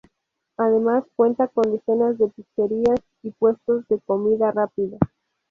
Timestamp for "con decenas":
1.47-2.17